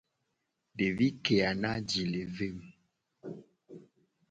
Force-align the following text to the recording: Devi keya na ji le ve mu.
Devi 0.77 1.07
keya 1.23 1.51
na 1.61 1.71
ji 1.89 2.03
le 2.11 2.21
ve 2.35 2.47
mu. 2.57 2.69